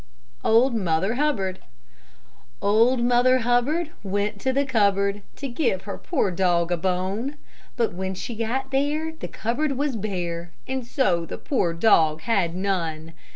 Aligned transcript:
OLD 0.43 0.73
MOTHER 0.73 1.13
HUBBARD 1.13 1.59
Old 2.59 3.03
Mother 3.03 3.37
Hubbard 3.41 3.91
Went 4.01 4.41
to 4.41 4.51
the 4.51 4.65
cupboard, 4.65 5.21
To 5.35 5.47
give 5.47 5.83
her 5.83 5.95
poor 5.99 6.31
dog 6.31 6.71
a 6.71 6.77
bone; 6.77 7.37
But 7.77 7.93
when 7.93 8.15
she 8.15 8.33
got 8.33 8.71
there 8.71 9.13
The 9.13 9.27
cupboard 9.27 9.73
was 9.73 9.95
bare, 9.95 10.53
And 10.67 10.87
so 10.87 11.27
the 11.27 11.37
poor 11.37 11.75
dog 11.75 12.21
had 12.21 12.55
none. 12.55 13.13